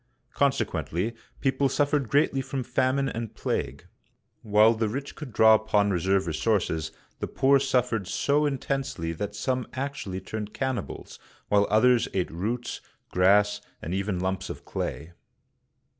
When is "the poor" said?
7.19-7.59